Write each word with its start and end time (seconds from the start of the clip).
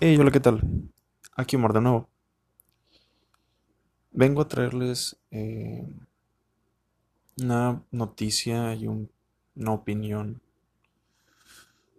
Hey, 0.00 0.16
hola, 0.18 0.30
¿qué 0.30 0.40
tal? 0.40 0.60
Aquí 1.36 1.56
Omar 1.56 1.72
de 1.72 1.80
nuevo. 1.80 2.08
Vengo 4.10 4.40
a 4.42 4.48
traerles 4.48 5.16
eh, 5.30 5.86
una 7.40 7.82
noticia 7.92 8.74
y 8.74 8.86
un- 8.88 9.10
una 9.54 9.72
opinión 9.72 10.42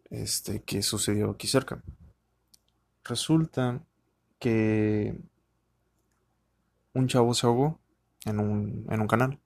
este, 0.09 0.63
que 0.63 0.81
sucedió 0.81 1.31
aquí 1.31 1.47
cerca. 1.47 1.81
Resulta 3.03 3.81
que 4.39 5.15
un 6.93 7.07
chavo 7.07 7.33
se 7.33 7.45
ahogó 7.47 7.79
en 8.25 8.39
un, 8.39 8.85
en 8.89 8.99
un 8.99 9.07
canal. 9.07 9.39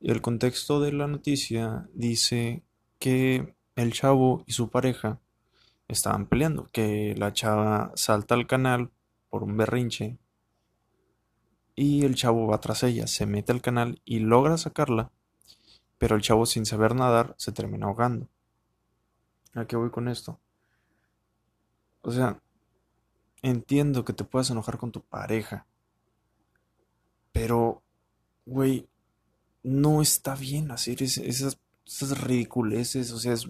Y 0.00 0.10
el 0.10 0.20
contexto 0.20 0.80
de 0.80 0.92
la 0.92 1.06
noticia 1.06 1.88
dice 1.94 2.62
que 2.98 3.54
el 3.76 3.92
chavo 3.92 4.42
y 4.46 4.52
su 4.52 4.68
pareja 4.70 5.20
estaban 5.90 6.26
peleando, 6.26 6.70
que 6.72 7.14
la 7.16 7.32
chava 7.32 7.92
salta 7.96 8.34
al 8.34 8.46
canal 8.46 8.90
por 9.30 9.42
un 9.44 9.56
berrinche 9.56 10.18
y 11.74 12.04
el 12.04 12.14
chavo 12.14 12.46
va 12.46 12.60
tras 12.60 12.84
ella, 12.84 13.08
se 13.08 13.26
mete 13.26 13.50
al 13.50 13.60
canal 13.60 14.00
y 14.04 14.20
logra 14.20 14.56
sacarla, 14.56 15.10
pero 15.98 16.16
el 16.16 16.22
chavo 16.22 16.46
sin 16.46 16.66
saber 16.66 16.94
nadar 16.94 17.34
se 17.38 17.52
termina 17.52 17.86
ahogando. 17.86 18.28
¿A 19.54 19.64
qué 19.64 19.76
voy 19.76 19.90
con 19.90 20.08
esto? 20.08 20.40
O 22.02 22.10
sea, 22.12 22.38
entiendo 23.42 24.02
que 24.06 24.14
te 24.14 24.24
puedas 24.24 24.48
enojar 24.48 24.78
con 24.78 24.92
tu 24.92 25.02
pareja, 25.02 25.66
pero, 27.32 27.82
güey, 28.46 28.88
no 29.64 30.02
está 30.02 30.34
bien 30.36 30.70
hacer 30.72 31.02
es- 31.02 31.18
esas, 31.18 31.58
esas 31.86 32.20
ridiculeces, 32.22 33.12
o 33.12 33.18
sea, 33.20 33.34
es, 33.34 33.48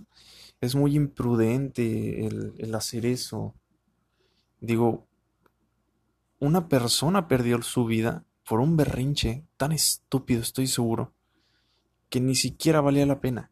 es 0.61 0.75
muy 0.75 0.95
imprudente 0.95 2.27
el, 2.27 2.75
hacer 2.75 3.07
eso. 3.07 3.55
Digo, 4.61 5.07
una 6.39 6.69
persona 6.69 7.29
perdió 7.29 7.61
su 7.63 7.87
vida 7.87 8.25
por 8.47 8.61
un 8.61 8.77
berrinche 8.77 9.45
tan 9.57 9.73
estúpido, 9.73 10.43
estoy 10.43 10.67
seguro, 10.67 11.13
que 12.09 12.21
ni 12.21 12.35
siquiera 12.35 12.81
valía 12.81 13.07
la 13.07 13.21
pena. 13.21 13.51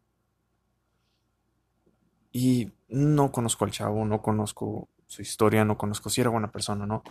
Y 2.32 2.70
no 2.88 3.32
conozco 3.32 3.64
al 3.64 3.70
chavo, 3.70 4.04
no 4.04 4.20
conozco 4.20 4.88
su 5.06 5.22
historia, 5.22 5.64
no 5.64 5.78
conozco 5.78 6.10
si 6.10 6.20
era 6.20 6.30
buena 6.30 6.52
persona 6.52 6.84
o 6.84 6.86
no. 6.86 7.02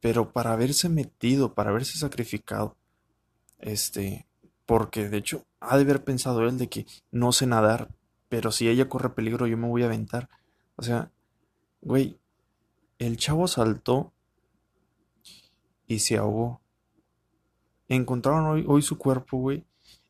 Pero 0.00 0.30
para 0.32 0.52
haberse 0.52 0.88
metido, 0.88 1.54
para 1.54 1.70
haberse 1.70 1.98
sacrificado, 1.98 2.76
este, 3.58 4.26
porque 4.66 5.08
de 5.08 5.16
hecho 5.16 5.46
ha 5.60 5.76
de 5.76 5.82
haber 5.82 6.04
pensado 6.04 6.46
él 6.46 6.58
de 6.58 6.68
que 6.68 6.86
no 7.10 7.32
sé 7.32 7.46
nadar, 7.46 7.88
pero 8.28 8.52
si 8.52 8.68
ella 8.68 8.88
corre 8.88 9.10
peligro 9.10 9.46
yo 9.46 9.56
me 9.56 9.68
voy 9.68 9.82
a 9.82 9.86
aventar. 9.86 10.28
O 10.76 10.82
sea, 10.82 11.10
güey, 11.80 12.18
el 12.98 13.16
chavo 13.16 13.48
saltó 13.48 14.12
y 15.86 16.00
se 16.00 16.18
ahogó. 16.18 16.60
Encontraron 17.88 18.46
hoy, 18.46 18.64
hoy 18.68 18.82
su 18.82 18.98
cuerpo, 18.98 19.38
güey, 19.38 19.64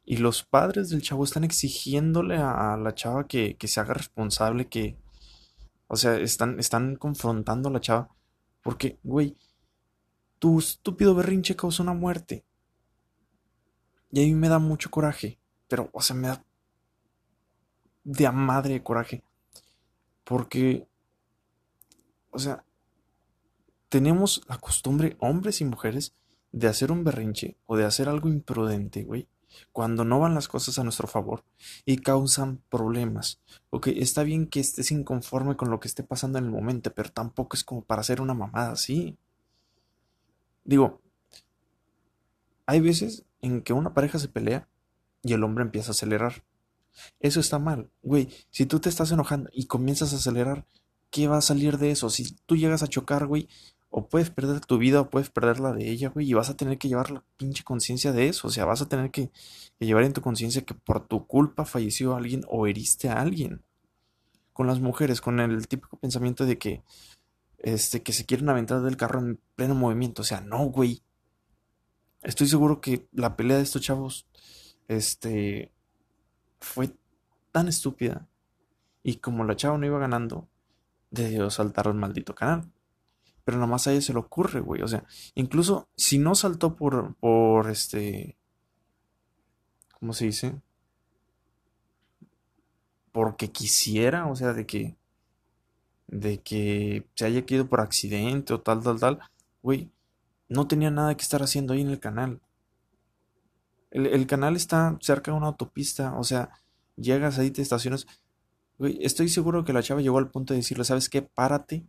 y 0.04 0.16
los 0.16 0.42
padres 0.42 0.90
del 0.90 1.02
chavo 1.02 1.24
están 1.24 1.44
exigiéndole 1.44 2.36
a, 2.38 2.76
la 2.76 2.94
chava 2.94 3.26
que, 3.28 3.56
que 3.56 3.68
se 3.68 3.80
haga 3.80 3.94
responsable, 3.94 4.68
que, 4.68 4.96
o 5.86 5.96
sea, 5.96 6.16
están, 6.18 6.58
están 6.58 6.96
confrontando 6.96 7.68
a 7.68 7.72
la 7.72 7.80
chava, 7.80 8.08
porque, 8.62 8.98
güey, 9.02 9.36
Tu 10.38 10.58
estúpido 10.58 11.14
berrinche 11.14 11.56
causó 11.56 11.82
una 11.82 11.94
muerte. 11.94 12.44
Y 14.10 14.22
a 14.22 14.26
mí 14.26 14.34
me 14.34 14.48
da 14.48 14.58
mucho 14.58 14.90
coraje. 14.90 15.38
Pero, 15.68 15.90
o 15.92 16.00
sea, 16.00 16.16
me 16.16 16.28
da 16.28 16.44
de 18.08 18.26
a 18.26 18.32
madre 18.32 18.74
de 18.74 18.82
coraje. 18.82 19.22
Porque, 20.24 20.88
o 22.30 22.38
sea, 22.38 22.64
tenemos 23.90 24.42
la 24.48 24.56
costumbre, 24.58 25.16
hombres 25.20 25.60
y 25.60 25.66
mujeres, 25.66 26.14
de 26.50 26.68
hacer 26.68 26.90
un 26.90 27.04
berrinche 27.04 27.56
o 27.66 27.76
de 27.76 27.84
hacer 27.84 28.08
algo 28.08 28.28
imprudente, 28.28 29.04
güey. 29.04 29.28
Cuando 29.72 30.04
no 30.04 30.20
van 30.20 30.34
las 30.34 30.48
cosas 30.48 30.78
a 30.78 30.84
nuestro 30.84 31.06
favor 31.06 31.44
y 31.84 31.98
causan 31.98 32.62
problemas. 32.70 33.40
Ok, 33.70 33.88
está 33.88 34.22
bien 34.22 34.46
que 34.46 34.60
estés 34.60 34.90
inconforme 34.90 35.56
con 35.56 35.70
lo 35.70 35.80
que 35.80 35.88
esté 35.88 36.02
pasando 36.02 36.38
en 36.38 36.46
el 36.46 36.50
momento, 36.50 36.92
pero 36.94 37.10
tampoco 37.10 37.56
es 37.56 37.64
como 37.64 37.82
para 37.82 38.00
hacer 38.00 38.20
una 38.22 38.34
mamada 38.34 38.72
así. 38.72 39.18
Digo, 40.64 41.02
hay 42.64 42.80
veces 42.80 43.24
en 43.42 43.62
que 43.62 43.74
una 43.74 43.92
pareja 43.92 44.18
se 44.18 44.28
pelea 44.28 44.68
y 45.22 45.34
el 45.34 45.44
hombre 45.44 45.64
empieza 45.64 45.90
a 45.90 45.92
acelerar. 45.92 46.42
Eso 47.20 47.40
está 47.40 47.58
mal, 47.58 47.90
güey. 48.02 48.28
Si 48.50 48.66
tú 48.66 48.80
te 48.80 48.88
estás 48.88 49.10
enojando 49.12 49.50
y 49.52 49.66
comienzas 49.66 50.12
a 50.12 50.16
acelerar, 50.16 50.66
¿qué 51.10 51.28
va 51.28 51.38
a 51.38 51.42
salir 51.42 51.78
de 51.78 51.90
eso? 51.90 52.10
Si 52.10 52.34
tú 52.46 52.56
llegas 52.56 52.82
a 52.82 52.88
chocar, 52.88 53.26
güey, 53.26 53.48
o 53.90 54.08
puedes 54.08 54.30
perder 54.30 54.60
tu 54.60 54.78
vida 54.78 55.00
o 55.00 55.10
puedes 55.10 55.30
perder 55.30 55.60
la 55.60 55.72
de 55.72 55.90
ella, 55.90 56.10
güey, 56.10 56.28
y 56.28 56.34
vas 56.34 56.50
a 56.50 56.56
tener 56.56 56.78
que 56.78 56.88
llevar 56.88 57.10
la 57.10 57.24
pinche 57.36 57.64
conciencia 57.64 58.12
de 58.12 58.28
eso. 58.28 58.48
O 58.48 58.50
sea, 58.50 58.64
vas 58.64 58.82
a 58.82 58.88
tener 58.88 59.10
que, 59.10 59.30
que 59.78 59.86
llevar 59.86 60.04
en 60.04 60.12
tu 60.12 60.20
conciencia 60.20 60.62
que 60.62 60.74
por 60.74 61.06
tu 61.06 61.26
culpa 61.26 61.64
falleció 61.64 62.14
alguien 62.14 62.42
o 62.48 62.66
heriste 62.66 63.08
a 63.08 63.20
alguien. 63.20 63.62
Con 64.52 64.66
las 64.66 64.80
mujeres, 64.80 65.20
con 65.20 65.40
el 65.40 65.68
típico 65.68 65.96
pensamiento 65.98 66.44
de 66.44 66.58
que, 66.58 66.82
este, 67.58 68.02
que 68.02 68.12
se 68.12 68.26
quieren 68.26 68.48
aventar 68.48 68.82
del 68.82 68.96
carro 68.96 69.20
en 69.20 69.40
pleno 69.56 69.74
movimiento. 69.74 70.22
O 70.22 70.24
sea, 70.24 70.40
no, 70.40 70.64
güey. 70.66 71.02
Estoy 72.22 72.48
seguro 72.48 72.80
que 72.80 73.06
la 73.12 73.36
pelea 73.36 73.56
de 73.56 73.62
estos 73.62 73.80
chavos, 73.80 74.26
este, 74.88 75.72
fue 76.60 76.90
tan 77.52 77.68
estúpida. 77.68 78.26
Y 79.02 79.16
como 79.16 79.44
la 79.44 79.56
chava 79.56 79.78
no 79.78 79.86
iba 79.86 79.98
ganando, 79.98 80.48
decidió 81.10 81.50
saltar 81.50 81.88
al 81.88 81.94
maldito 81.94 82.34
canal. 82.34 82.70
Pero 83.44 83.58
nada 83.58 83.70
más 83.70 83.86
a 83.86 83.92
ella 83.92 84.02
se 84.02 84.12
le 84.12 84.18
ocurre, 84.18 84.60
güey. 84.60 84.82
O 84.82 84.88
sea, 84.88 85.04
incluso 85.34 85.88
si 85.96 86.18
no 86.18 86.34
saltó 86.34 86.76
por, 86.76 87.14
por 87.16 87.70
este, 87.70 88.36
¿cómo 89.98 90.12
se 90.12 90.26
dice? 90.26 90.60
Porque 93.12 93.50
quisiera, 93.50 94.26
o 94.26 94.36
sea, 94.36 94.52
de 94.52 94.66
que, 94.66 94.96
de 96.08 96.40
que 96.42 97.08
se 97.14 97.24
haya 97.24 97.46
caído 97.46 97.68
por 97.68 97.80
accidente 97.80 98.52
o 98.52 98.60
tal, 98.60 98.82
tal, 98.82 99.00
tal, 99.00 99.18
güey, 99.62 99.90
no 100.48 100.66
tenía 100.68 100.90
nada 100.90 101.16
que 101.16 101.22
estar 101.22 101.42
haciendo 101.42 101.72
ahí 101.72 101.80
en 101.80 101.90
el 101.90 102.00
canal. 102.00 102.40
El, 103.90 104.06
el 104.06 104.26
canal 104.26 104.56
está 104.56 104.98
cerca 105.00 105.30
de 105.30 105.36
una 105.36 105.48
autopista, 105.48 106.14
o 106.18 106.24
sea, 106.24 106.50
llegas 106.96 107.38
ahí, 107.38 107.50
te 107.50 107.62
estacionas. 107.62 108.06
Estoy 108.78 109.28
seguro 109.28 109.64
que 109.64 109.72
la 109.72 109.82
chava 109.82 110.00
llegó 110.00 110.18
al 110.18 110.30
punto 110.30 110.54
de 110.54 110.58
decirle, 110.58 110.84
¿sabes 110.84 111.08
qué? 111.08 111.22
Párate, 111.22 111.84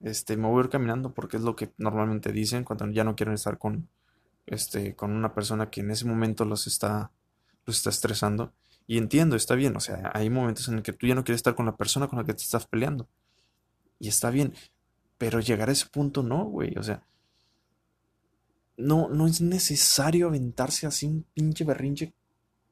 este, 0.00 0.36
me 0.36 0.48
voy 0.48 0.62
a 0.62 0.64
ir 0.64 0.70
caminando 0.70 1.12
porque 1.12 1.36
es 1.36 1.42
lo 1.42 1.56
que 1.56 1.72
normalmente 1.76 2.32
dicen 2.32 2.64
cuando 2.64 2.88
ya 2.90 3.04
no 3.04 3.14
quieren 3.14 3.34
estar 3.34 3.58
con, 3.58 3.88
este, 4.46 4.96
con 4.96 5.12
una 5.12 5.34
persona 5.34 5.70
que 5.70 5.80
en 5.80 5.90
ese 5.90 6.06
momento 6.06 6.44
los 6.44 6.66
está, 6.66 7.10
los 7.66 7.76
está 7.76 7.90
estresando. 7.90 8.52
Y 8.86 8.98
entiendo, 8.98 9.36
está 9.36 9.54
bien, 9.54 9.76
o 9.76 9.80
sea, 9.80 10.10
hay 10.14 10.30
momentos 10.30 10.68
en 10.68 10.76
el 10.76 10.82
que 10.82 10.92
tú 10.92 11.06
ya 11.06 11.14
no 11.14 11.22
quieres 11.22 11.38
estar 11.38 11.54
con 11.54 11.66
la 11.66 11.76
persona 11.76 12.08
con 12.08 12.18
la 12.18 12.24
que 12.24 12.34
te 12.34 12.42
estás 12.42 12.66
peleando. 12.66 13.08
Y 14.00 14.08
está 14.08 14.30
bien, 14.30 14.54
pero 15.18 15.40
llegar 15.40 15.68
a 15.68 15.72
ese 15.72 15.86
punto 15.86 16.22
no, 16.22 16.44
güey, 16.44 16.76
o 16.76 16.82
sea, 16.82 17.02
no, 18.80 19.08
no 19.08 19.26
es 19.26 19.40
necesario 19.40 20.28
aventarse 20.28 20.86
así 20.86 21.06
un 21.06 21.24
pinche 21.34 21.64
berrinche 21.64 22.12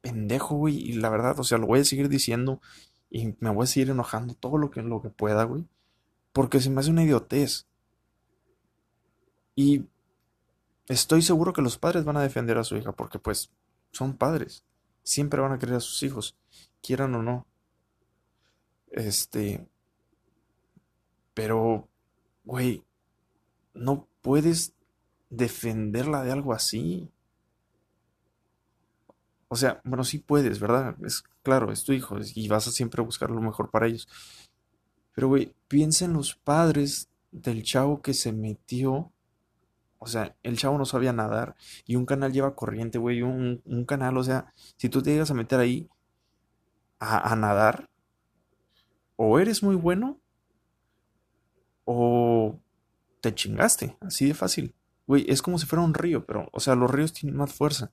pendejo, 0.01 0.57
güey. 0.57 0.77
Y 0.77 0.93
la 0.95 1.11
verdad, 1.11 1.39
o 1.39 1.45
sea, 1.45 1.59
lo 1.59 1.67
voy 1.67 1.81
a 1.81 1.85
seguir 1.85 2.09
diciendo 2.09 2.61
y 3.11 3.35
me 3.41 3.51
voy 3.51 3.65
a 3.65 3.67
seguir 3.67 3.91
enojando 3.91 4.35
todo 4.35 4.59
lo 4.59 4.71
que, 4.71 4.83
lo 4.83 5.03
que 5.03 5.11
pueda, 5.11 5.45
güey. 5.45 5.67
Porque 6.33 6.61
se 6.61 6.71
me 6.71 6.81
hace 6.81 6.91
una 6.91 7.05
idiotez. 7.05 7.67
Y 9.55 9.85
estoy 10.87 11.23
seguro 11.23 11.53
que 11.53 11.63
los 11.63 11.79
padres 11.79 12.05
van 12.05 12.17
a 12.17 12.23
defender 12.23 12.59
a 12.59 12.65
su 12.65 12.77
hija 12.77 12.93
porque 12.93 13.19
pues 13.19 13.51
son 13.93 14.17
padres. 14.17 14.65
Siempre 15.03 15.41
van 15.41 15.53
a 15.53 15.59
querer 15.59 15.77
a 15.77 15.81
sus 15.81 16.03
hijos, 16.03 16.37
quieran 16.83 17.15
o 17.15 17.23
no. 17.23 17.47
Este, 18.91 19.67
pero, 21.35 21.89
güey, 22.45 22.85
no 23.75 24.07
puedes 24.23 24.75
defenderla 25.31 26.23
de 26.25 26.33
algo 26.33 26.53
así. 26.53 27.11
O 29.49 29.57
sea, 29.57 29.81
bueno, 29.85 30.05
sí 30.05 30.19
puedes, 30.19 30.61
¿verdad? 30.61 30.97
Es 31.05 31.23
claro, 31.43 31.73
es 31.73 31.85
tu 31.85 31.93
hijo 31.93 32.19
y 32.35 32.49
vas 32.49 32.69
a 32.69 32.71
siempre 32.71 33.03
buscar 33.03 33.31
lo 33.31 33.41
mejor 33.41 33.71
para 33.71 33.87
ellos. 33.87 34.09
Pero, 35.15 35.29
güey, 35.29 35.55
piensa 35.69 36.05
en 36.05 36.13
los 36.13 36.35
padres 36.35 37.09
del 37.33 37.63
chavo 37.63 38.03
que 38.03 38.15
se 38.15 38.33
metió. 38.33 39.11
O 39.99 40.07
sea, 40.07 40.37
el 40.43 40.57
chavo 40.57 40.79
no 40.79 40.85
sabía 40.85 41.13
nadar 41.13 41.57
y 41.87 41.97
un 41.97 42.07
canal 42.07 42.33
lleva 42.33 42.55
corriente, 42.55 42.99
güey. 42.99 43.23
Un, 43.23 43.85
canal, 43.87 44.17
o 44.17 44.23
sea, 44.23 44.53
si 44.77 44.89
tú 44.89 45.03
te 45.03 45.11
llegas 45.11 45.31
a 45.31 45.35
meter 45.35 45.59
ahí 45.59 45.89
a, 47.01 47.33
a 47.33 47.37
nadar, 47.37 47.89
o 49.17 49.39
eres 49.41 49.63
muy 49.63 49.75
bueno 49.75 50.21
o 51.85 52.61
te 53.21 53.35
chingaste, 53.35 53.97
así 54.01 54.29
de 54.29 54.35
fácil. 54.35 54.75
Güey, 55.09 55.25
es 55.27 55.41
como 55.41 55.59
si 55.59 55.65
fuera 55.67 55.83
un 55.83 55.95
río, 55.95 56.27
pero, 56.27 56.51
o 56.53 56.61
sea, 56.61 56.75
los 56.75 56.91
ríos 56.91 57.15
tienen 57.15 57.35
más 57.35 57.53
fuerza. 57.55 57.91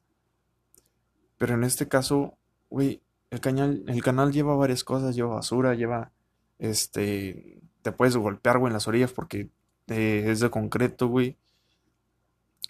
Pero 1.37 1.53
en 1.55 1.63
este 1.63 1.87
caso, 1.87 2.37
güey, 2.69 3.01
el 3.29 3.39
canal, 3.39 3.85
el 3.87 4.03
canal 4.03 4.33
lleva 4.33 4.55
varias 4.57 4.83
cosas, 4.83 5.15
lleva 5.15 5.35
basura, 5.35 5.75
lleva, 5.75 6.11
este, 6.59 7.61
te 7.81 7.93
puedes 7.93 8.17
golpear, 8.17 8.59
güey, 8.59 8.69
en 8.69 8.73
las 8.73 8.89
orillas 8.89 9.13
porque 9.13 9.49
eh, 9.87 10.25
es 10.27 10.41
de 10.41 10.49
concreto, 10.49 11.07
güey. 11.07 11.37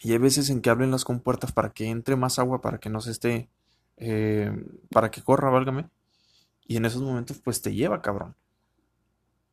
Y 0.04 0.12
hay 0.12 0.20
veces 0.20 0.52
en 0.52 0.62
que 0.62 0.70
abren 0.70 0.92
las 0.92 1.06
compuertas 1.06 1.52
para 1.52 1.72
que 1.72 1.90
entre 1.90 2.16
más 2.16 2.38
agua, 2.38 2.62
para 2.62 2.78
que 2.78 2.92
no 2.92 3.02
se 3.02 3.12
esté, 3.12 3.50
eh, 3.98 4.52
para 4.92 5.10
que 5.10 5.24
corra, 5.24 5.50
válgame. 5.50 5.90
Y 6.68 6.78
en 6.78 6.86
esos 6.86 7.02
momentos, 7.02 7.40
pues 7.40 7.64
te 7.64 7.74
lleva, 7.74 8.04
cabrón. 8.04 8.36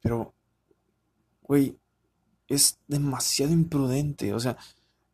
Pero, 0.02 0.34
güey, 1.42 1.78
es 2.48 2.78
demasiado 2.88 3.52
imprudente. 3.52 4.34
O 4.34 4.40
sea, 4.40 4.58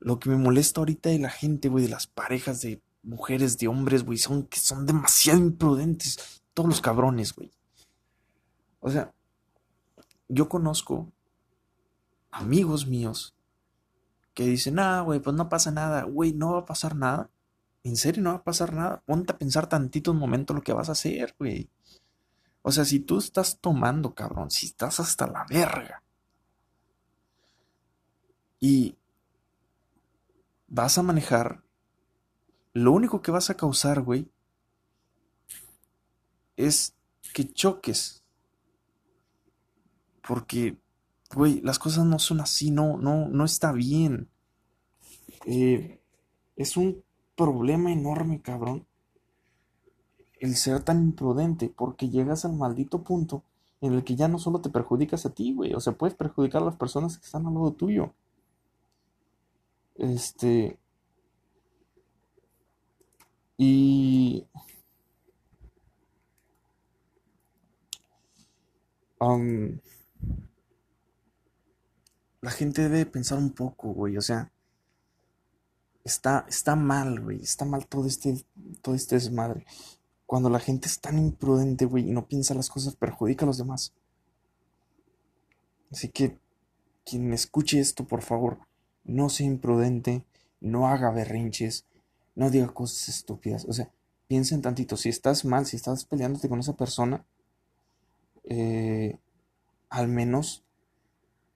lo 0.00 0.18
que 0.18 0.30
me 0.30 0.36
molesta 0.36 0.80
ahorita 0.80 1.10
de 1.10 1.18
la 1.18 1.30
gente, 1.30 1.68
güey, 1.68 1.84
de 1.84 1.90
las 1.90 2.06
parejas 2.06 2.60
de 2.60 2.80
mujeres, 3.02 3.58
de 3.58 3.68
hombres, 3.68 4.04
güey, 4.04 4.18
son 4.18 4.44
que 4.44 4.58
son 4.58 4.86
demasiado 4.86 5.38
imprudentes. 5.38 6.42
Todos 6.54 6.68
los 6.68 6.80
cabrones, 6.80 7.34
güey. 7.34 7.50
O 8.80 8.90
sea, 8.90 9.12
yo 10.28 10.48
conozco 10.48 11.10
amigos 12.30 12.86
míos 12.86 13.34
que 14.34 14.44
dicen, 14.44 14.78
ah, 14.78 15.00
güey, 15.00 15.20
pues 15.20 15.34
no 15.34 15.48
pasa 15.48 15.70
nada, 15.70 16.04
güey, 16.04 16.32
no 16.32 16.52
va 16.52 16.60
a 16.60 16.66
pasar 16.66 16.94
nada. 16.94 17.30
¿En 17.82 17.96
serio 17.96 18.22
no 18.22 18.30
va 18.30 18.36
a 18.36 18.44
pasar 18.44 18.72
nada? 18.72 19.02
Ponte 19.04 19.32
a 19.32 19.38
pensar 19.38 19.68
tantito 19.68 20.12
un 20.12 20.18
momento 20.18 20.54
lo 20.54 20.62
que 20.62 20.72
vas 20.72 20.88
a 20.88 20.92
hacer, 20.92 21.34
güey. 21.38 21.68
O 22.62 22.70
sea, 22.70 22.84
si 22.84 23.00
tú 23.00 23.18
estás 23.18 23.58
tomando, 23.60 24.14
cabrón, 24.14 24.50
si 24.50 24.66
estás 24.66 25.00
hasta 25.00 25.26
la 25.26 25.46
verga. 25.48 26.02
Y 28.60 28.96
vas 30.68 30.98
a 30.98 31.02
manejar, 31.02 31.62
lo 32.72 32.92
único 32.92 33.22
que 33.22 33.30
vas 33.30 33.50
a 33.50 33.56
causar, 33.56 34.02
güey, 34.02 34.30
es 36.56 36.94
que 37.32 37.48
choques. 37.48 38.22
Porque, 40.26 40.76
güey, 41.34 41.60
las 41.62 41.78
cosas 41.78 42.04
no 42.04 42.18
son 42.18 42.40
así, 42.40 42.70
no, 42.70 42.98
no, 42.98 43.28
no 43.28 43.44
está 43.44 43.72
bien. 43.72 44.28
Eh, 45.46 46.00
es 46.56 46.76
un 46.76 47.02
problema 47.36 47.90
enorme, 47.92 48.42
cabrón. 48.42 48.86
El 50.38 50.54
ser 50.56 50.82
tan 50.82 51.02
imprudente, 51.02 51.72
porque 51.74 52.10
llegas 52.10 52.44
al 52.44 52.52
maldito 52.52 53.02
punto 53.02 53.42
en 53.80 53.94
el 53.94 54.04
que 54.04 54.16
ya 54.16 54.28
no 54.28 54.38
solo 54.38 54.60
te 54.60 54.70
perjudicas 54.70 55.24
a 55.24 55.30
ti, 55.30 55.54
güey, 55.54 55.72
o 55.72 55.80
sea, 55.80 55.92
puedes 55.94 56.16
perjudicar 56.16 56.62
a 56.62 56.66
las 56.66 56.76
personas 56.76 57.16
que 57.16 57.24
están 57.24 57.46
al 57.46 57.54
lado 57.54 57.72
tuyo. 57.72 58.12
Este. 59.98 60.78
Y. 63.58 64.46
la 72.40 72.50
gente 72.50 72.82
debe 72.88 73.04
pensar 73.04 73.38
un 73.38 73.50
poco, 73.50 73.92
güey. 73.92 74.16
O 74.16 74.22
sea, 74.22 74.50
está, 76.04 76.46
está 76.48 76.76
mal, 76.76 77.20
güey. 77.20 77.42
Está 77.42 77.64
mal 77.64 77.86
todo 77.86 78.06
este, 78.06 78.44
todo 78.80 78.94
este 78.94 79.16
desmadre. 79.16 79.66
Cuando 80.26 80.48
la 80.48 80.60
gente 80.60 80.88
es 80.88 81.00
tan 81.00 81.18
imprudente, 81.18 81.84
güey, 81.84 82.08
y 82.08 82.12
no 82.12 82.26
piensa 82.26 82.54
las 82.54 82.70
cosas, 82.70 82.96
perjudica 82.96 83.44
a 83.44 83.48
los 83.48 83.58
demás. 83.58 83.92
Así 85.90 86.08
que, 86.08 86.38
quien 87.04 87.32
escuche 87.32 87.80
esto, 87.80 88.06
por 88.06 88.22
favor, 88.22 88.58
no 89.08 89.28
sea 89.28 89.46
imprudente, 89.46 90.22
no 90.60 90.86
haga 90.86 91.10
berrinches, 91.10 91.86
no 92.36 92.50
diga 92.50 92.68
cosas 92.68 93.08
estúpidas. 93.08 93.64
O 93.68 93.72
sea, 93.72 93.90
piensen 94.28 94.62
tantito, 94.62 94.96
si 94.96 95.08
estás 95.08 95.44
mal, 95.44 95.66
si 95.66 95.76
estás 95.76 96.04
peleándote 96.04 96.48
con 96.48 96.60
esa 96.60 96.76
persona, 96.76 97.24
eh, 98.44 99.18
al 99.88 100.06
menos 100.06 100.62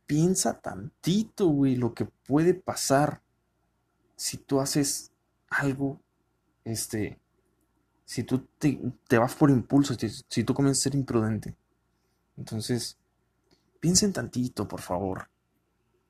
piensa 0.06 0.58
tantito, 0.58 1.46
güey, 1.46 1.76
lo 1.76 1.94
que 1.94 2.06
puede 2.06 2.54
pasar 2.54 3.22
si 4.16 4.38
tú 4.38 4.60
haces 4.60 5.12
algo, 5.48 6.00
este, 6.64 7.18
si 8.04 8.24
tú 8.24 8.46
te, 8.58 8.78
vas 9.18 9.34
por 9.34 9.50
impulso, 9.50 9.94
si, 9.94 10.44
tú 10.44 10.54
comienzas 10.54 10.82
a 10.82 10.90
ser 10.90 10.94
imprudente. 10.94 11.54
Entonces, 12.36 12.96
piensen 13.80 14.12
tantito, 14.12 14.68
por 14.68 14.80
favor. 14.80 15.28